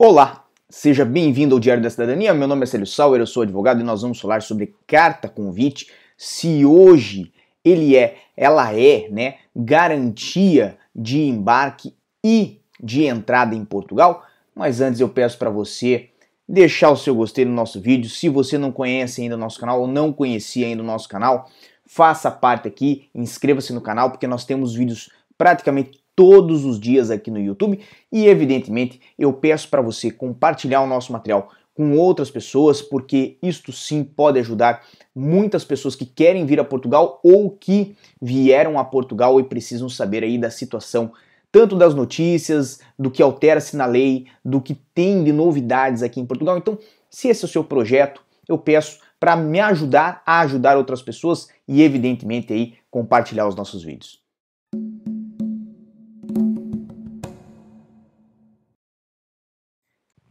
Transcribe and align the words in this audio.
Olá, 0.00 0.44
seja 0.70 1.04
bem-vindo 1.04 1.56
ao 1.56 1.58
Diário 1.58 1.82
da 1.82 1.90
Cidadania. 1.90 2.32
Meu 2.32 2.46
nome 2.46 2.62
é 2.62 2.66
Célio 2.66 2.86
Sauer, 2.86 3.20
eu 3.20 3.26
sou 3.26 3.42
advogado 3.42 3.80
e 3.80 3.82
nós 3.82 4.00
vamos 4.00 4.20
falar 4.20 4.42
sobre 4.42 4.72
carta 4.86 5.28
convite. 5.28 5.90
Se 6.16 6.64
hoje 6.64 7.32
ele 7.64 7.96
é, 7.96 8.16
ela 8.36 8.72
é, 8.72 9.08
né, 9.10 9.38
garantia 9.56 10.78
de 10.94 11.22
embarque 11.22 11.96
e 12.24 12.60
de 12.80 13.06
entrada 13.06 13.56
em 13.56 13.64
Portugal. 13.64 14.24
Mas 14.54 14.80
antes 14.80 15.00
eu 15.00 15.08
peço 15.08 15.36
para 15.36 15.50
você 15.50 16.10
deixar 16.48 16.92
o 16.92 16.96
seu 16.96 17.16
gostei 17.16 17.44
no 17.44 17.52
nosso 17.52 17.80
vídeo. 17.80 18.08
Se 18.08 18.28
você 18.28 18.56
não 18.56 18.70
conhece 18.70 19.22
ainda 19.22 19.34
o 19.34 19.38
nosso 19.38 19.58
canal 19.58 19.80
ou 19.80 19.88
não 19.88 20.12
conhecia 20.12 20.68
ainda 20.68 20.80
o 20.80 20.86
nosso 20.86 21.08
canal, 21.08 21.50
faça 21.84 22.30
parte 22.30 22.68
aqui, 22.68 23.08
inscreva-se 23.12 23.72
no 23.72 23.80
canal 23.80 24.12
porque 24.12 24.28
nós 24.28 24.44
temos 24.44 24.76
vídeos 24.76 25.10
praticamente 25.36 25.98
todos 26.18 26.64
os 26.64 26.80
dias 26.80 27.12
aqui 27.12 27.30
no 27.30 27.38
YouTube 27.38 27.78
e 28.10 28.26
evidentemente 28.26 29.00
eu 29.16 29.32
peço 29.32 29.68
para 29.68 29.80
você 29.80 30.10
compartilhar 30.10 30.82
o 30.82 30.86
nosso 30.88 31.12
material 31.12 31.52
com 31.72 31.96
outras 31.96 32.28
pessoas, 32.28 32.82
porque 32.82 33.38
isto 33.40 33.70
sim 33.70 34.02
pode 34.02 34.36
ajudar 34.40 34.82
muitas 35.14 35.64
pessoas 35.64 35.94
que 35.94 36.04
querem 36.04 36.44
vir 36.44 36.58
a 36.58 36.64
Portugal 36.64 37.20
ou 37.22 37.52
que 37.52 37.94
vieram 38.20 38.80
a 38.80 38.84
Portugal 38.84 39.38
e 39.38 39.44
precisam 39.44 39.88
saber 39.88 40.24
aí 40.24 40.36
da 40.36 40.50
situação 40.50 41.12
tanto 41.52 41.76
das 41.76 41.94
notícias, 41.94 42.80
do 42.98 43.12
que 43.12 43.22
altera-se 43.22 43.76
na 43.76 43.86
lei, 43.86 44.26
do 44.44 44.60
que 44.60 44.74
tem 44.92 45.22
de 45.22 45.32
novidades 45.32 46.02
aqui 46.02 46.20
em 46.20 46.26
Portugal. 46.26 46.58
Então, 46.58 46.76
se 47.08 47.28
esse 47.28 47.44
é 47.44 47.46
o 47.46 47.50
seu 47.50 47.62
projeto, 47.62 48.20
eu 48.48 48.58
peço 48.58 48.98
para 49.20 49.36
me 49.36 49.60
ajudar 49.60 50.20
a 50.26 50.40
ajudar 50.40 50.76
outras 50.76 51.00
pessoas 51.00 51.48
e 51.66 51.80
evidentemente 51.80 52.52
aí 52.52 52.74
compartilhar 52.90 53.46
os 53.46 53.54
nossos 53.54 53.84
vídeos. 53.84 54.20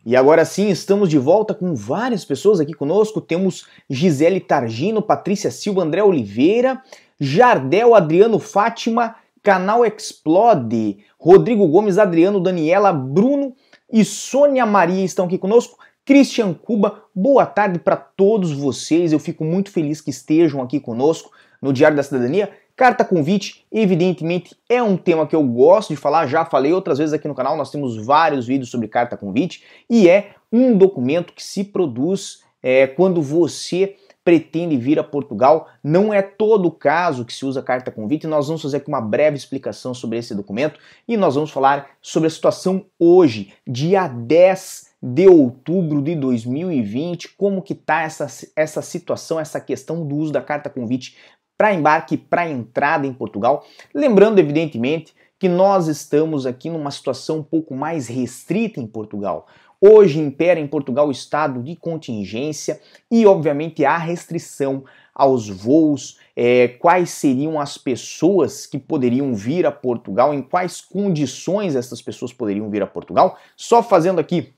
E 0.08 0.16
agora 0.16 0.46
sim, 0.46 0.70
estamos 0.70 1.10
de 1.10 1.18
volta 1.18 1.54
com 1.54 1.76
várias 1.76 2.24
pessoas 2.24 2.62
aqui 2.62 2.74
conosco. 2.74 3.20
Temos 3.20 3.68
Gisele 3.90 4.40
Targino, 4.40 5.02
Patrícia 5.02 5.52
Silva, 5.52 5.84
André 5.84 6.02
Oliveira, 6.02 6.82
Jardel, 7.20 7.94
Adriano 7.94 8.40
Fátima, 8.40 9.18
Canal 9.44 9.86
Explode, 9.86 11.00
Rodrigo 11.20 11.68
Gomes, 11.68 11.98
Adriano, 11.98 12.40
Daniela, 12.40 12.94
Bruno 12.94 13.54
e 13.92 14.06
Sônia 14.06 14.66
Maria 14.66 15.04
estão 15.04 15.26
aqui 15.26 15.38
conosco. 15.38 15.78
Christian 16.06 16.54
Cuba, 16.54 17.04
boa 17.14 17.46
tarde 17.46 17.78
para 17.78 17.98
todos 17.98 18.54
vocês. 18.54 19.12
Eu 19.12 19.20
fico 19.20 19.44
muito 19.44 19.70
feliz 19.70 20.00
que 20.00 20.10
estejam 20.10 20.62
aqui 20.62 20.80
conosco 20.80 21.32
no 21.62 21.74
Diário 21.74 21.98
da 21.98 22.04
Cidadania. 22.04 22.50
Carta 22.78 23.04
convite, 23.04 23.66
evidentemente, 23.72 24.56
é 24.70 24.84
um 24.84 24.96
tema 24.96 25.26
que 25.26 25.36
eu 25.36 25.42
gosto 25.42 25.90
de 25.90 25.96
falar, 25.96 26.28
já 26.28 26.46
falei 26.46 26.72
outras 26.72 27.00
vezes 27.00 27.12
aqui 27.12 27.28
no 27.28 27.34
canal, 27.34 27.58
nós 27.58 27.72
temos 27.72 27.98
vários 28.06 28.46
vídeos 28.46 28.70
sobre 28.70 28.88
carta 28.88 29.18
convite, 29.18 29.64
e 29.90 30.08
é 30.08 30.36
um 30.54 30.78
documento 30.78 31.34
que 31.34 31.44
se 31.44 31.64
produz 31.64 32.44
é, 32.62 32.86
quando 32.86 33.20
você 33.20 33.96
pretende 34.24 34.78
vir 34.78 35.00
a 35.00 35.04
Portugal. 35.04 35.70
Não 35.84 36.14
é 36.14 36.22
todo 36.22 36.68
o 36.68 36.72
caso 36.72 37.26
que 37.26 37.34
se 37.34 37.48
usa 37.48 37.64
carta 37.64 37.90
convite, 37.90 38.28
nós 38.28 38.46
vamos 38.46 38.62
fazer 38.62 38.78
aqui 38.78 38.90
uma 38.90 39.02
breve 39.02 39.38
explicação 39.38 39.96
sobre 39.96 40.20
esse 40.20 40.36
documento 40.36 40.80
e 41.08 41.18
nós 41.18 41.34
vamos 41.34 41.50
falar 41.50 41.90
sobre 42.00 42.28
a 42.28 42.30
situação 42.30 42.86
hoje, 43.00 43.54
dia 43.66 44.08
10 44.08 44.88
de 45.02 45.28
outubro 45.28 46.02
de 46.02 46.16
2020, 46.16 47.36
como 47.38 47.62
que 47.62 47.74
está 47.74 48.02
essa, 48.02 48.28
essa 48.56 48.82
situação, 48.82 49.40
essa 49.40 49.62
questão 49.62 50.06
do 50.06 50.16
uso 50.16 50.34
da 50.34 50.42
carta 50.42 50.70
convite 50.70 51.16
para 51.58 51.74
embarque 51.74 52.16
para 52.16 52.50
entrada 52.50 53.08
em 53.08 53.14
Portugal. 53.14 53.66
Lembrando, 53.94 54.40
evidentemente, 54.40 55.14
que 55.40 55.50
nós 55.50 55.88
estamos 55.88 56.46
aqui 56.46 56.70
numa 56.70 56.92
situação 56.92 57.40
um 57.40 57.44
pouco 57.44 57.76
mais 57.76 58.08
restrita 58.08 58.80
em 58.80 58.88
Portugal. 58.88 59.48
Hoje 59.80 60.20
impera 60.20 60.60
em 60.60 60.68
Portugal 60.68 61.08
o 61.08 61.12
estado 61.12 61.62
de 61.62 61.76
contingência 61.76 62.80
e, 63.12 63.26
obviamente, 63.28 63.86
há 63.86 63.96
restrição 63.98 64.84
aos 65.14 65.50
voos, 65.50 66.20
é, 66.36 66.68
quais 66.68 67.12
seriam 67.12 67.60
as 67.60 67.78
pessoas 67.78 68.66
que 68.66 68.78
poderiam 68.78 69.34
vir 69.34 69.66
a 69.66 69.72
Portugal, 69.72 70.34
em 70.34 70.42
quais 70.42 70.82
condições 70.82 71.76
essas 71.76 72.02
pessoas 72.02 72.34
poderiam 72.34 72.70
vir 72.70 72.84
a 72.84 72.88
Portugal. 72.88 73.38
Só 73.56 73.82
fazendo 73.82 74.20
aqui 74.20 74.54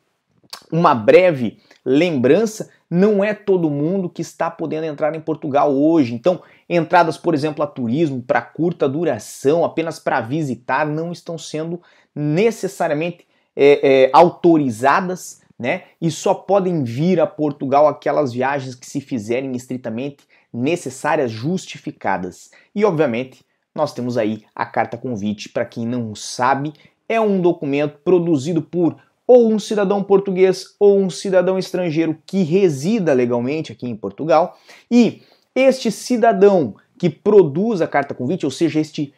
uma 0.72 0.94
breve 0.94 1.60
lembrança, 1.86 2.70
não 2.90 3.24
é 3.24 3.34
todo 3.34 3.70
mundo 3.70 4.10
que 4.10 4.22
está 4.22 4.50
podendo 4.50 4.86
entrar 4.86 5.16
em 5.16 5.22
Portugal 5.22 5.72
hoje. 5.74 6.14
Então, 6.14 6.42
entradas, 6.68 7.18
por 7.18 7.34
exemplo, 7.34 7.64
a 7.64 7.68
turismo 7.68 8.22
para 8.22 8.42
curta 8.42 8.90
duração, 8.90 9.64
apenas 9.64 10.00
para 10.00 10.22
visitar, 10.22 10.86
não 10.86 11.12
estão 11.12 11.38
sendo 11.38 11.82
necessariamente 12.16 13.28
é, 13.56 14.06
é, 14.06 14.10
autorizadas, 14.14 15.42
né? 15.58 15.84
E 16.02 16.10
só 16.10 16.34
podem 16.34 16.84
vir 16.84 17.20
a 17.20 17.28
Portugal 17.28 17.88
aquelas 17.88 18.32
viagens 18.32 18.76
que 18.76 18.88
se 18.88 19.02
fizerem 19.02 19.52
estritamente 19.56 20.26
necessárias, 20.52 21.32
justificadas. 21.32 22.50
E, 22.74 22.86
obviamente, 22.86 23.44
nós 23.76 23.94
temos 23.94 24.18
aí 24.18 24.46
a 24.56 24.66
carta 24.66 24.98
convite. 24.98 25.50
Para 25.50 25.66
quem 25.66 25.86
não 25.86 26.16
sabe, 26.16 26.74
é 27.08 27.20
um 27.20 27.42
documento 27.42 28.00
produzido 28.04 28.62
por 28.62 28.96
ou 29.30 29.54
um 29.54 29.60
cidadão 29.60 30.04
português 30.04 30.76
ou 30.80 30.98
um 30.98 31.08
cidadão 31.08 31.60
estrangeiro 31.60 32.18
que 32.26 32.42
resida 32.42 33.14
legalmente 33.14 33.72
aqui 33.72 33.88
em 33.88 33.96
Portugal. 33.96 34.58
E 34.90 35.22
este 35.54 35.92
cidadão 35.92 36.74
que 36.98 37.12
produz 37.12 37.80
a 37.80 37.88
carta 37.88 38.16
convite, 38.16 38.44
ou 38.44 38.52
seja, 38.52 38.80
este 38.80 39.14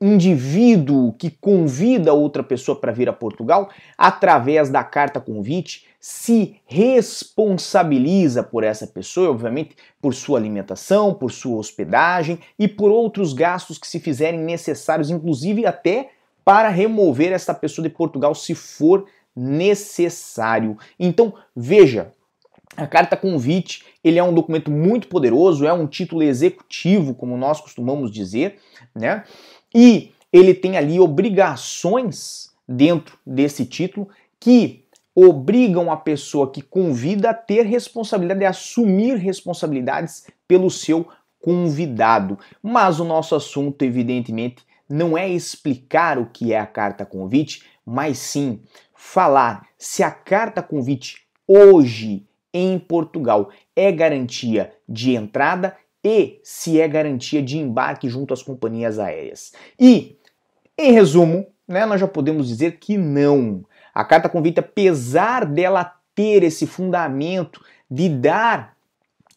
indivíduo 0.00 1.12
que 1.14 1.30
convida 1.30 2.14
outra 2.14 2.44
pessoa 2.44 2.78
para 2.80 2.92
vir 2.92 3.08
a 3.08 3.12
Portugal, 3.12 3.68
através 3.98 4.70
da 4.70 4.84
carta 4.84 5.20
convite, 5.20 5.84
se 5.98 6.60
responsabiliza 6.64 8.44
por 8.44 8.62
essa 8.62 8.86
pessoa, 8.86 9.30
obviamente 9.30 9.74
por 10.00 10.14
sua 10.14 10.38
alimentação, 10.38 11.12
por 11.12 11.32
sua 11.32 11.58
hospedagem 11.58 12.38
e 12.56 12.68
por 12.68 12.92
outros 12.92 13.32
gastos 13.32 13.78
que 13.78 13.88
se 13.88 13.98
fizerem 13.98 14.38
necessários, 14.38 15.10
inclusive 15.10 15.66
até 15.66 16.10
para 16.44 16.68
remover 16.68 17.32
essa 17.32 17.52
pessoa 17.52 17.82
de 17.88 17.92
Portugal 17.92 18.32
se 18.32 18.54
for 18.54 19.04
necessário. 19.36 20.78
Então, 20.98 21.34
veja, 21.54 22.12
a 22.76 22.86
carta 22.86 23.16
convite, 23.16 23.84
ele 24.02 24.18
é 24.18 24.22
um 24.22 24.34
documento 24.34 24.70
muito 24.70 25.08
poderoso, 25.08 25.66
é 25.66 25.72
um 25.72 25.86
título 25.86 26.22
executivo, 26.22 27.14
como 27.14 27.36
nós 27.36 27.60
costumamos 27.60 28.10
dizer, 28.10 28.58
né? 28.94 29.24
E 29.74 30.12
ele 30.32 30.54
tem 30.54 30.76
ali 30.76 30.98
obrigações 30.98 32.50
dentro 32.68 33.18
desse 33.26 33.64
título 33.64 34.08
que 34.40 34.84
obrigam 35.14 35.90
a 35.90 35.96
pessoa 35.96 36.50
que 36.50 36.60
convida 36.60 37.30
a 37.30 37.34
ter 37.34 37.64
responsabilidade, 37.64 38.44
a 38.44 38.50
assumir 38.50 39.16
responsabilidades 39.16 40.26
pelo 40.46 40.70
seu 40.70 41.08
convidado. 41.40 42.38
Mas 42.62 43.00
o 43.00 43.04
nosso 43.04 43.34
assunto, 43.34 43.82
evidentemente, 43.82 44.62
não 44.88 45.16
é 45.16 45.28
explicar 45.28 46.18
o 46.18 46.26
que 46.26 46.52
é 46.52 46.58
a 46.58 46.66
carta 46.66 47.06
convite, 47.06 47.62
mas 47.84 48.18
sim 48.18 48.60
falar 48.96 49.66
se 49.78 50.02
a 50.02 50.10
carta 50.10 50.62
convite 50.62 51.26
hoje 51.46 52.26
em 52.52 52.78
Portugal 52.78 53.50
é 53.74 53.92
garantia 53.92 54.72
de 54.88 55.14
entrada 55.14 55.76
e 56.02 56.40
se 56.42 56.80
é 56.80 56.88
garantia 56.88 57.42
de 57.42 57.58
embarque 57.58 58.08
junto 58.08 58.32
às 58.32 58.42
companhias 58.42 58.98
aéreas. 58.98 59.52
E, 59.78 60.16
em 60.78 60.92
resumo, 60.92 61.46
né, 61.66 61.84
nós 61.84 62.00
já 62.00 62.08
podemos 62.08 62.48
dizer 62.48 62.78
que 62.78 62.96
não. 62.96 63.64
A 63.92 64.04
carta 64.04 64.28
convite, 64.28 64.60
apesar 64.60 65.44
dela 65.44 65.92
ter 66.14 66.42
esse 66.42 66.66
fundamento 66.66 67.60
de 67.90 68.08
dar, 68.08 68.76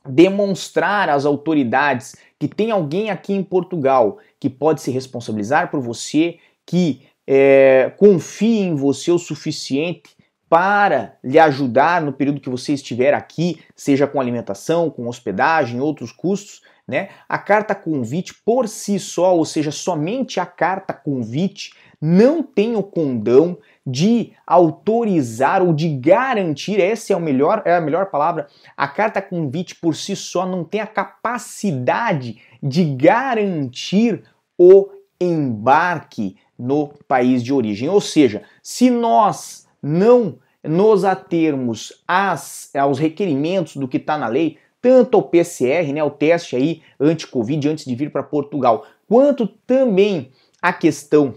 demonstrar 0.07 1.09
às 1.09 1.25
autoridades 1.25 2.15
que 2.37 2.47
tem 2.47 2.71
alguém 2.71 3.09
aqui 3.09 3.33
em 3.33 3.43
Portugal 3.43 4.17
que 4.39 4.49
pode 4.49 4.81
se 4.81 4.91
responsabilizar 4.91 5.69
por 5.69 5.81
você, 5.81 6.37
que 6.65 7.08
é, 7.31 7.93
confie 7.95 8.61
em 8.61 8.75
você 8.75 9.11
o 9.11 9.19
suficiente 9.19 10.17
para 10.49 11.15
lhe 11.23 11.37
ajudar 11.37 12.01
no 12.01 12.11
período 12.11 12.41
que 12.41 12.49
você 12.49 12.73
estiver 12.73 13.13
aqui, 13.13 13.61
seja 13.75 14.07
com 14.07 14.19
alimentação, 14.19 14.89
com 14.89 15.07
hospedagem, 15.07 15.79
outros 15.79 16.11
custos, 16.11 16.63
né? 16.87 17.09
A 17.29 17.37
carta 17.37 17.75
convite 17.75 18.33
por 18.43 18.67
si 18.67 18.97
só, 18.97 19.35
ou 19.37 19.45
seja, 19.45 19.69
somente 19.69 20.39
a 20.39 20.45
carta 20.47 20.91
convite 20.91 21.73
não 22.01 22.41
tem 22.41 22.75
o 22.75 22.81
condão 22.81 23.59
de 23.85 24.31
autorizar 24.47 25.61
ou 25.61 25.71
de 25.71 25.87
garantir, 25.87 26.81
essa 26.81 27.13
é, 27.13 27.15
o 27.15 27.19
melhor, 27.19 27.61
é 27.63 27.75
a 27.75 27.81
melhor 27.81 28.07
palavra, 28.07 28.47
a 28.75 28.87
carta 28.87 29.21
convite 29.21 29.75
por 29.75 29.95
si 29.95 30.15
só 30.15 30.47
não 30.47 30.63
tem 30.63 30.81
a 30.81 30.87
capacidade 30.87 32.41
de 32.63 32.85
garantir 32.85 34.23
o 34.57 34.89
embarque 35.21 36.37
no 36.59 36.89
país 37.07 37.41
de 37.41 37.53
origem. 37.53 37.87
Ou 37.87 38.01
seja, 38.01 38.43
se 38.61 38.89
nós 38.89 39.65
não 39.81 40.35
nos 40.61 41.05
atermos 41.05 42.03
às, 42.05 42.69
aos 42.75 42.99
requerimentos 42.99 43.77
do 43.77 43.87
que 43.87 43.97
está 43.97 44.17
na 44.17 44.27
lei, 44.27 44.57
tanto 44.81 45.15
ao 45.15 45.23
PCR, 45.23 45.91
né, 45.93 46.03
o 46.03 46.09
teste 46.11 46.55
aí 46.55 46.81
anti-Covid 46.99 47.69
antes 47.69 47.85
de 47.85 47.95
vir 47.95 48.11
para 48.11 48.23
Portugal, 48.23 48.85
quanto 49.07 49.47
também 49.47 50.31
a 50.61 50.73
questão 50.73 51.33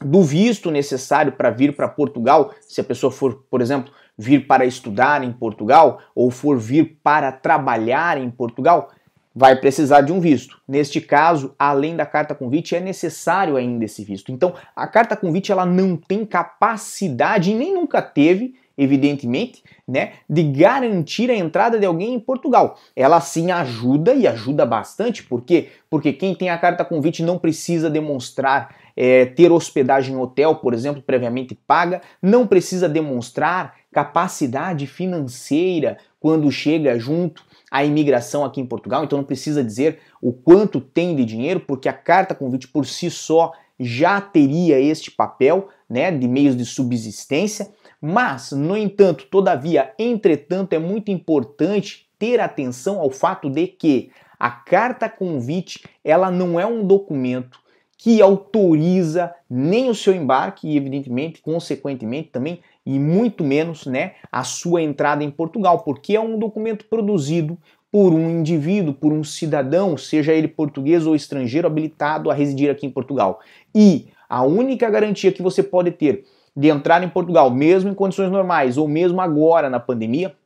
do 0.00 0.22
visto 0.22 0.70
necessário 0.70 1.32
para 1.32 1.50
vir 1.50 1.74
para 1.74 1.88
Portugal, 1.88 2.52
se 2.60 2.80
a 2.80 2.84
pessoa 2.84 3.10
for, 3.10 3.44
por 3.50 3.60
exemplo, 3.60 3.92
vir 4.16 4.46
para 4.46 4.64
estudar 4.64 5.22
em 5.22 5.32
Portugal 5.32 6.00
ou 6.14 6.30
for 6.30 6.58
vir 6.58 6.98
para 7.02 7.30
trabalhar 7.32 8.18
em 8.18 8.30
Portugal, 8.30 8.90
vai 9.34 9.56
precisar 9.56 10.02
de 10.02 10.12
um 10.12 10.20
visto. 10.20 10.60
Neste 10.66 11.00
caso, 11.00 11.54
além 11.58 11.96
da 11.96 12.06
carta 12.06 12.34
convite, 12.34 12.76
é 12.76 12.80
necessário 12.80 13.56
ainda 13.56 13.84
esse 13.84 14.04
visto. 14.04 14.30
Então, 14.30 14.54
a 14.76 14.86
carta 14.86 15.16
convite 15.16 15.50
ela 15.50 15.66
não 15.66 15.96
tem 15.96 16.24
capacidade 16.24 17.50
e 17.50 17.54
nem 17.54 17.74
nunca 17.74 18.00
teve, 18.00 18.54
evidentemente, 18.78 19.64
né, 19.86 20.12
de 20.30 20.42
garantir 20.42 21.30
a 21.30 21.34
entrada 21.34 21.78
de 21.78 21.84
alguém 21.84 22.14
em 22.14 22.20
Portugal. 22.20 22.78
Ela 22.94 23.20
sim 23.20 23.50
ajuda 23.50 24.14
e 24.14 24.26
ajuda 24.26 24.64
bastante, 24.64 25.24
por 25.24 25.42
quê? 25.42 25.68
Porque 25.90 26.12
quem 26.12 26.34
tem 26.34 26.48
a 26.48 26.58
carta 26.58 26.84
convite 26.84 27.22
não 27.22 27.38
precisa 27.38 27.90
demonstrar 27.90 28.76
é, 28.96 29.26
ter 29.26 29.50
hospedagem 29.50 30.14
em 30.14 30.18
hotel, 30.18 30.56
por 30.56 30.72
exemplo, 30.72 31.02
previamente 31.02 31.54
paga, 31.66 32.00
não 32.22 32.46
precisa 32.46 32.88
demonstrar 32.88 33.74
capacidade 33.92 34.86
financeira 34.86 35.98
quando 36.20 36.50
chega 36.50 36.98
junto 36.98 37.44
à 37.74 37.84
imigração 37.84 38.44
aqui 38.44 38.60
em 38.60 38.66
Portugal, 38.66 39.02
então 39.02 39.18
não 39.18 39.24
precisa 39.24 39.64
dizer 39.64 39.98
o 40.22 40.32
quanto 40.32 40.80
tem 40.80 41.16
de 41.16 41.24
dinheiro, 41.24 41.58
porque 41.58 41.88
a 41.88 41.92
carta 41.92 42.32
convite 42.32 42.68
por 42.68 42.86
si 42.86 43.10
só 43.10 43.50
já 43.80 44.20
teria 44.20 44.78
este 44.78 45.10
papel, 45.10 45.68
né, 45.90 46.12
de 46.12 46.28
meios 46.28 46.56
de 46.56 46.64
subsistência, 46.64 47.68
mas, 48.00 48.52
no 48.52 48.76
entanto, 48.76 49.26
todavia, 49.28 49.92
entretanto, 49.98 50.72
é 50.72 50.78
muito 50.78 51.10
importante 51.10 52.08
ter 52.16 52.38
atenção 52.38 53.00
ao 53.00 53.10
fato 53.10 53.50
de 53.50 53.66
que 53.66 54.12
a 54.38 54.52
carta 54.52 55.08
convite, 55.08 55.82
ela 56.04 56.30
não 56.30 56.60
é 56.60 56.64
um 56.64 56.86
documento 56.86 57.58
que 58.04 58.20
autoriza 58.20 59.34
nem 59.48 59.88
o 59.88 59.94
seu 59.94 60.14
embarque 60.14 60.68
e, 60.68 60.76
evidentemente, 60.76 61.40
consequentemente 61.40 62.28
também, 62.28 62.60
e 62.84 62.98
muito 62.98 63.42
menos, 63.42 63.86
né, 63.86 64.12
a 64.30 64.44
sua 64.44 64.82
entrada 64.82 65.24
em 65.24 65.30
Portugal, 65.30 65.78
porque 65.78 66.14
é 66.14 66.20
um 66.20 66.38
documento 66.38 66.84
produzido 66.84 67.56
por 67.90 68.12
um 68.12 68.28
indivíduo, 68.28 68.92
por 68.92 69.10
um 69.10 69.24
cidadão, 69.24 69.96
seja 69.96 70.34
ele 70.34 70.46
português 70.46 71.06
ou 71.06 71.16
estrangeiro, 71.16 71.66
habilitado 71.66 72.30
a 72.30 72.34
residir 72.34 72.70
aqui 72.70 72.84
em 72.84 72.90
Portugal. 72.90 73.40
E 73.74 74.08
a 74.28 74.42
única 74.42 74.90
garantia 74.90 75.32
que 75.32 75.40
você 75.40 75.62
pode 75.62 75.90
ter 75.90 76.26
de 76.54 76.68
entrar 76.68 77.02
em 77.02 77.08
Portugal, 77.08 77.50
mesmo 77.50 77.88
em 77.88 77.94
condições 77.94 78.30
normais 78.30 78.76
ou 78.76 78.86
mesmo 78.86 79.18
agora 79.18 79.70
na 79.70 79.80
pandemia, 79.80 80.36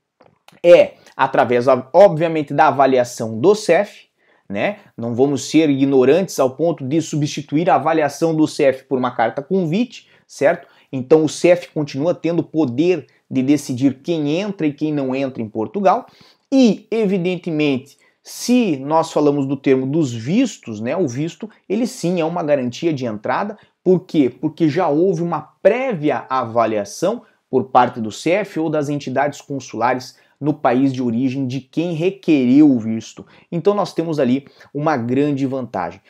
é 0.62 0.92
através, 1.16 1.66
obviamente, 1.92 2.54
da 2.54 2.68
avaliação 2.68 3.36
do 3.40 3.52
CEF, 3.56 4.07
né? 4.48 4.78
Não 4.96 5.14
vamos 5.14 5.50
ser 5.50 5.68
ignorantes 5.68 6.38
ao 6.38 6.50
ponto 6.50 6.84
de 6.84 7.00
substituir 7.02 7.68
a 7.68 7.74
avaliação 7.74 8.34
do 8.34 8.46
CEF 8.46 8.84
por 8.84 8.98
uma 8.98 9.10
carta 9.10 9.42
convite, 9.42 10.08
certo? 10.26 10.66
Então 10.90 11.24
o 11.24 11.28
CEF 11.28 11.68
continua 11.72 12.14
tendo 12.14 12.42
poder 12.42 13.06
de 13.30 13.42
decidir 13.42 14.00
quem 14.02 14.38
entra 14.38 14.66
e 14.66 14.72
quem 14.72 14.92
não 14.92 15.14
entra 15.14 15.42
em 15.42 15.48
Portugal. 15.48 16.06
E, 16.50 16.86
evidentemente, 16.90 17.98
se 18.22 18.76
nós 18.78 19.12
falamos 19.12 19.46
do 19.46 19.56
termo 19.56 19.86
dos 19.86 20.12
vistos, 20.12 20.80
né, 20.80 20.96
o 20.96 21.06
visto, 21.06 21.48
ele 21.68 21.86
sim 21.86 22.20
é 22.20 22.24
uma 22.24 22.42
garantia 22.42 22.92
de 22.92 23.04
entrada. 23.04 23.58
Por 23.84 24.00
quê? 24.00 24.30
Porque 24.30 24.68
já 24.68 24.88
houve 24.88 25.22
uma 25.22 25.40
prévia 25.62 26.24
avaliação 26.28 27.22
por 27.50 27.64
parte 27.64 28.00
do 28.00 28.10
CEF 28.10 28.58
ou 28.58 28.70
das 28.70 28.88
entidades 28.88 29.40
consulares 29.40 30.16
no 30.40 30.54
país 30.54 30.92
de 30.92 31.02
origem 31.02 31.46
de 31.46 31.60
quem 31.60 31.94
requereu 31.94 32.70
o 32.70 32.78
visto. 32.78 33.26
Então 33.50 33.74
nós 33.74 33.92
temos 33.92 34.18
ali 34.18 34.46
uma 34.72 34.96
grande 34.96 35.46
vantagem. 35.46 36.00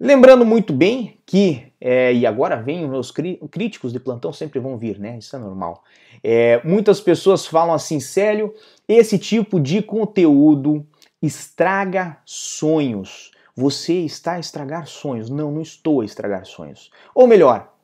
Lembrando 0.00 0.46
muito 0.46 0.72
bem 0.72 1.18
que, 1.26 1.72
é, 1.80 2.14
e 2.14 2.24
agora 2.24 2.62
vem 2.62 2.84
os 2.84 2.90
meus 2.90 3.10
críticos 3.10 3.92
de 3.92 3.98
plantão 3.98 4.32
sempre 4.32 4.60
vão 4.60 4.78
vir, 4.78 4.96
né? 4.98 5.18
Isso 5.18 5.34
é 5.34 5.38
normal. 5.40 5.82
É, 6.22 6.60
muitas 6.64 7.00
pessoas 7.00 7.46
falam 7.46 7.74
assim, 7.74 7.98
Célio, 7.98 8.54
esse 8.86 9.18
tipo 9.18 9.58
de 9.58 9.82
conteúdo 9.82 10.86
estraga 11.20 12.16
sonhos. 12.24 13.32
Você 13.56 13.94
está 13.94 14.34
a 14.34 14.38
estragar 14.38 14.86
sonhos. 14.86 15.28
Não, 15.28 15.50
não 15.50 15.62
estou 15.62 16.00
a 16.00 16.04
estragar 16.04 16.44
sonhos. 16.46 16.92
Ou 17.12 17.26
melhor, 17.26 17.74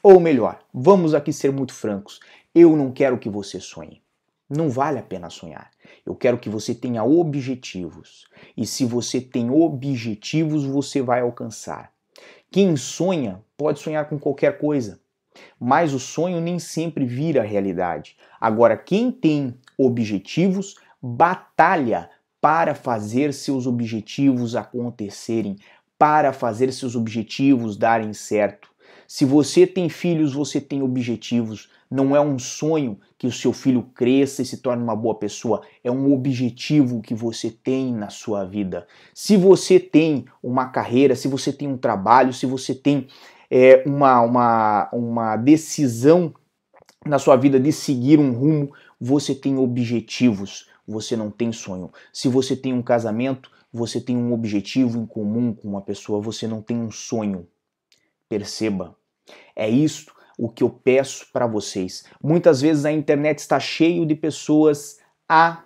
ou 0.00 0.20
melhor, 0.20 0.60
vamos 0.72 1.14
aqui 1.14 1.32
ser 1.32 1.50
muito 1.50 1.74
francos. 1.74 2.20
Eu 2.54 2.76
não 2.76 2.92
quero 2.92 3.18
que 3.18 3.28
você 3.28 3.58
sonhe. 3.58 4.00
Não 4.48 4.68
vale 4.68 4.98
a 4.98 5.02
pena 5.02 5.28
sonhar. 5.28 5.70
Eu 6.04 6.14
quero 6.14 6.38
que 6.38 6.48
você 6.48 6.74
tenha 6.74 7.02
objetivos. 7.02 8.26
E 8.56 8.64
se 8.64 8.84
você 8.84 9.20
tem 9.20 9.50
objetivos, 9.50 10.64
você 10.64 11.02
vai 11.02 11.20
alcançar. 11.20 11.92
Quem 12.50 12.76
sonha 12.76 13.42
pode 13.56 13.80
sonhar 13.80 14.08
com 14.08 14.18
qualquer 14.18 14.58
coisa, 14.58 15.00
mas 15.58 15.92
o 15.92 15.98
sonho 15.98 16.40
nem 16.40 16.58
sempre 16.58 17.04
vira 17.04 17.42
realidade. 17.42 18.16
Agora, 18.40 18.76
quem 18.76 19.10
tem 19.10 19.58
objetivos, 19.76 20.76
batalha 21.02 22.08
para 22.40 22.74
fazer 22.74 23.34
seus 23.34 23.66
objetivos 23.66 24.54
acontecerem, 24.54 25.56
para 25.98 26.32
fazer 26.32 26.72
seus 26.72 26.94
objetivos 26.94 27.76
darem 27.76 28.12
certo. 28.12 28.70
Se 29.06 29.24
você 29.24 29.66
tem 29.66 29.88
filhos, 29.88 30.34
você 30.34 30.60
tem 30.60 30.82
objetivos. 30.82 31.68
Não 31.90 32.16
é 32.16 32.20
um 32.20 32.38
sonho 32.38 32.98
que 33.16 33.26
o 33.26 33.32
seu 33.32 33.52
filho 33.52 33.82
cresça 33.94 34.42
e 34.42 34.46
se 34.46 34.58
torne 34.58 34.82
uma 34.82 34.96
boa 34.96 35.14
pessoa, 35.14 35.62
é 35.82 35.90
um 35.90 36.12
objetivo 36.12 37.00
que 37.00 37.14
você 37.14 37.50
tem 37.50 37.94
na 37.94 38.10
sua 38.10 38.44
vida. 38.44 38.86
Se 39.14 39.36
você 39.36 39.78
tem 39.78 40.26
uma 40.42 40.66
carreira, 40.66 41.14
se 41.14 41.28
você 41.28 41.52
tem 41.52 41.68
um 41.68 41.78
trabalho, 41.78 42.32
se 42.32 42.44
você 42.44 42.74
tem 42.74 43.06
é, 43.50 43.82
uma, 43.86 44.20
uma, 44.20 44.88
uma 44.92 45.36
decisão 45.36 46.34
na 47.04 47.18
sua 47.18 47.36
vida 47.36 47.58
de 47.58 47.72
seguir 47.72 48.18
um 48.18 48.32
rumo, 48.32 48.72
você 49.00 49.34
tem 49.34 49.56
objetivos, 49.56 50.68
você 50.86 51.16
não 51.16 51.30
tem 51.30 51.52
sonho. 51.52 51.90
Se 52.12 52.28
você 52.28 52.56
tem 52.56 52.72
um 52.72 52.82
casamento, 52.82 53.50
você 53.72 54.00
tem 54.00 54.16
um 54.16 54.32
objetivo 54.32 54.98
em 54.98 55.06
comum 55.06 55.52
com 55.52 55.68
uma 55.68 55.82
pessoa, 55.82 56.20
você 56.20 56.48
não 56.48 56.60
tem 56.60 56.76
um 56.76 56.90
sonho. 56.90 57.46
Perceba, 58.28 58.96
é 59.54 59.68
isto 59.68 60.14
o 60.38 60.48
que 60.48 60.62
eu 60.62 60.70
peço 60.70 61.26
para 61.32 61.46
vocês. 61.46 62.04
Muitas 62.22 62.60
vezes 62.60 62.84
a 62.84 62.92
internet 62.92 63.38
está 63.38 63.58
cheio 63.58 64.04
de 64.04 64.14
pessoas 64.14 64.98
a 65.28 65.64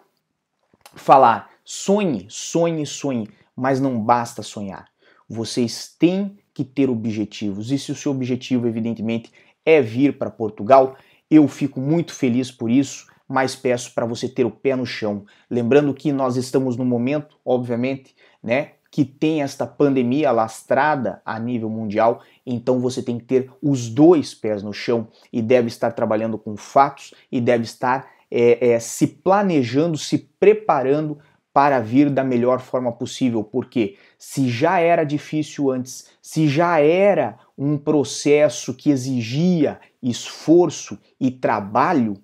falar: 0.94 1.50
sonhe, 1.64 2.26
sonhe, 2.28 2.86
sonhe, 2.86 3.28
mas 3.56 3.80
não 3.80 4.00
basta 4.00 4.42
sonhar. 4.42 4.88
Vocês 5.28 5.94
têm 5.98 6.38
que 6.52 6.64
ter 6.64 6.90
objetivos. 6.90 7.70
E 7.70 7.78
se 7.78 7.92
o 7.92 7.94
seu 7.94 8.12
objetivo, 8.12 8.66
evidentemente, 8.66 9.32
é 9.64 9.80
vir 9.80 10.18
para 10.18 10.30
Portugal, 10.30 10.96
eu 11.30 11.46
fico 11.46 11.80
muito 11.80 12.12
feliz 12.12 12.50
por 12.50 12.70
isso, 12.70 13.06
mas 13.28 13.54
peço 13.54 13.94
para 13.94 14.04
você 14.04 14.28
ter 14.28 14.44
o 14.44 14.50
pé 14.50 14.74
no 14.74 14.84
chão. 14.84 15.24
Lembrando 15.48 15.94
que 15.94 16.10
nós 16.12 16.36
estamos 16.36 16.76
no 16.76 16.84
momento, 16.84 17.38
obviamente, 17.44 18.14
né, 18.42 18.72
que 18.90 19.04
tem 19.04 19.42
esta 19.42 19.66
pandemia 19.66 20.32
lastrada 20.32 21.22
a 21.24 21.38
nível 21.38 21.70
mundial, 21.70 22.22
então 22.44 22.80
você 22.80 23.02
tem 23.02 23.18
que 23.18 23.24
ter 23.24 23.50
os 23.62 23.88
dois 23.88 24.34
pés 24.34 24.62
no 24.62 24.72
chão 24.72 25.08
e 25.32 25.40
deve 25.40 25.68
estar 25.68 25.92
trabalhando 25.92 26.36
com 26.36 26.56
fatos 26.56 27.14
e 27.30 27.40
deve 27.40 27.64
estar 27.64 28.10
é, 28.30 28.72
é, 28.72 28.80
se 28.80 29.06
planejando, 29.06 29.96
se 29.96 30.18
preparando 30.18 31.18
para 31.52 31.80
vir 31.80 32.08
da 32.10 32.22
melhor 32.22 32.60
forma 32.60 32.92
possível, 32.92 33.42
porque 33.42 33.96
se 34.16 34.48
já 34.48 34.78
era 34.78 35.04
difícil 35.04 35.70
antes, 35.70 36.08
se 36.22 36.48
já 36.48 36.80
era 36.80 37.38
um 37.58 37.76
processo 37.76 38.74
que 38.74 38.90
exigia 38.90 39.80
esforço 40.02 40.98
e 41.18 41.30
trabalho 41.30 42.14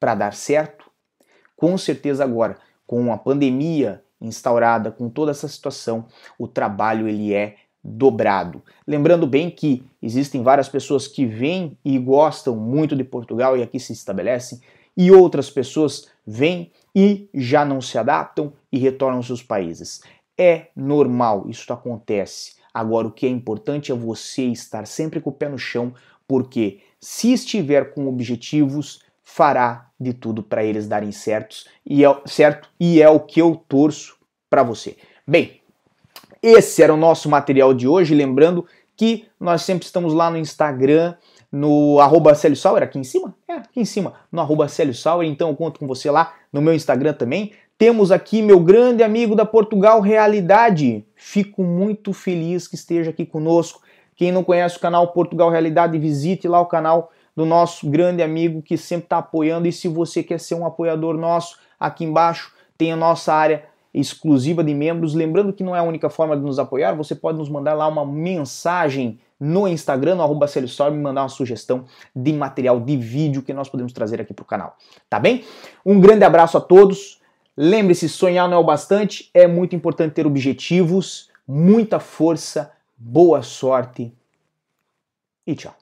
para 0.00 0.14
dar 0.14 0.34
certo, 0.34 0.90
com 1.54 1.76
certeza 1.76 2.24
agora, 2.24 2.56
com 2.86 3.12
a 3.12 3.18
pandemia 3.18 4.01
instaurada, 4.22 4.90
com 4.90 5.10
toda 5.10 5.30
essa 5.30 5.48
situação, 5.48 6.06
o 6.38 6.46
trabalho 6.48 7.08
ele 7.08 7.34
é 7.34 7.56
dobrado. 7.82 8.62
Lembrando 8.86 9.26
bem 9.26 9.50
que 9.50 9.84
existem 10.00 10.42
várias 10.42 10.68
pessoas 10.68 11.08
que 11.08 11.26
vêm 11.26 11.76
e 11.84 11.98
gostam 11.98 12.56
muito 12.56 12.94
de 12.94 13.02
Portugal 13.02 13.56
e 13.56 13.62
aqui 13.62 13.80
se 13.80 13.92
estabelecem, 13.92 14.60
e 14.96 15.10
outras 15.10 15.50
pessoas 15.50 16.08
vêm 16.26 16.70
e 16.94 17.28
já 17.34 17.64
não 17.64 17.80
se 17.80 17.98
adaptam 17.98 18.52
e 18.70 18.78
retornam 18.78 19.16
aos 19.16 19.26
seus 19.26 19.42
países. 19.42 20.02
É 20.38 20.68
normal, 20.76 21.46
isso 21.48 21.72
acontece. 21.72 22.56
Agora, 22.72 23.08
o 23.08 23.12
que 23.12 23.26
é 23.26 23.28
importante 23.28 23.90
é 23.90 23.94
você 23.94 24.44
estar 24.44 24.86
sempre 24.86 25.20
com 25.20 25.30
o 25.30 25.32
pé 25.32 25.48
no 25.48 25.58
chão, 25.58 25.94
porque 26.26 26.80
se 27.00 27.32
estiver 27.32 27.92
com 27.92 28.06
objetivos, 28.06 29.00
fará 29.22 29.88
de 29.98 30.12
tudo 30.12 30.42
para 30.42 30.64
eles 30.64 30.88
darem 30.88 31.12
certos 31.12 31.68
e 31.86 32.04
é, 32.04 32.20
certo 32.26 32.68
e 32.78 33.00
é 33.00 33.08
o 33.08 33.20
que 33.20 33.40
eu 33.40 33.62
torço 33.68 34.16
para 34.50 34.62
você. 34.62 34.96
Bem, 35.26 35.60
esse 36.42 36.82
era 36.82 36.92
o 36.92 36.96
nosso 36.96 37.28
material 37.28 37.72
de 37.72 37.86
hoje, 37.86 38.14
lembrando 38.14 38.66
que 38.96 39.26
nós 39.38 39.62
sempre 39.62 39.86
estamos 39.86 40.12
lá 40.12 40.30
no 40.30 40.36
Instagram, 40.36 41.14
no 41.50 42.00
arroba 42.00 42.34
Célio 42.34 42.56
Sauer, 42.56 42.82
aqui 42.82 42.98
em 42.98 43.04
cima? 43.04 43.34
É, 43.46 43.54
aqui 43.54 43.80
em 43.80 43.84
cima, 43.84 44.14
no 44.30 44.40
arroba 44.40 44.68
Célio 44.68 44.94
Sauer, 44.94 45.28
então 45.28 45.48
eu 45.48 45.56
conto 45.56 45.78
com 45.78 45.86
você 45.86 46.10
lá 46.10 46.34
no 46.52 46.60
meu 46.60 46.74
Instagram 46.74 47.12
também. 47.12 47.52
Temos 47.78 48.12
aqui 48.12 48.42
meu 48.42 48.60
grande 48.60 49.02
amigo 49.02 49.34
da 49.34 49.44
Portugal 49.44 50.00
Realidade. 50.00 51.04
Fico 51.14 51.62
muito 51.62 52.12
feliz 52.12 52.68
que 52.68 52.74
esteja 52.74 53.10
aqui 53.10 53.26
conosco 53.26 53.80
Quem 54.14 54.30
não 54.30 54.44
conhece 54.44 54.76
o 54.76 54.80
canal 54.80 55.08
Portugal 55.12 55.50
Realidade, 55.50 55.98
visite 55.98 56.46
lá 56.46 56.60
o 56.60 56.66
canal 56.66 57.10
do 57.36 57.46
nosso 57.46 57.88
grande 57.88 58.22
amigo 58.22 58.62
que 58.62 58.76
sempre 58.76 59.06
está 59.06 59.18
apoiando. 59.18 59.66
E 59.66 59.72
se 59.72 59.88
você 59.88 60.22
quer 60.22 60.38
ser 60.38 60.54
um 60.54 60.66
apoiador 60.66 61.16
nosso, 61.16 61.58
aqui 61.78 62.04
embaixo 62.04 62.52
tem 62.76 62.92
a 62.92 62.96
nossa 62.96 63.32
área 63.32 63.64
exclusiva 63.92 64.64
de 64.64 64.74
membros. 64.74 65.14
Lembrando 65.14 65.52
que 65.52 65.62
não 65.62 65.76
é 65.76 65.78
a 65.78 65.82
única 65.82 66.08
forma 66.08 66.36
de 66.36 66.42
nos 66.42 66.58
apoiar, 66.58 66.94
você 66.94 67.14
pode 67.14 67.38
nos 67.38 67.48
mandar 67.48 67.74
lá 67.74 67.86
uma 67.86 68.04
mensagem 68.04 69.18
no 69.38 69.66
Instagram, 69.66 70.14
no 70.14 70.22
arroba 70.22 70.46
me 70.92 70.98
mandar 70.98 71.22
uma 71.22 71.28
sugestão 71.28 71.84
de 72.14 72.32
material 72.32 72.78
de 72.78 72.96
vídeo 72.96 73.42
que 73.42 73.52
nós 73.52 73.68
podemos 73.68 73.92
trazer 73.92 74.20
aqui 74.20 74.32
para 74.32 74.44
o 74.44 74.46
canal. 74.46 74.76
Tá 75.10 75.18
bem? 75.18 75.44
Um 75.84 76.00
grande 76.00 76.24
abraço 76.24 76.56
a 76.56 76.60
todos. 76.60 77.20
Lembre-se, 77.56 78.08
sonhar 78.08 78.48
não 78.48 78.56
é 78.56 78.60
o 78.60 78.64
bastante, 78.64 79.30
é 79.34 79.46
muito 79.46 79.76
importante 79.76 80.14
ter 80.14 80.26
objetivos, 80.26 81.28
muita 81.46 81.98
força, 81.98 82.72
boa 82.96 83.42
sorte 83.42 84.14
e 85.46 85.54
tchau. 85.54 85.81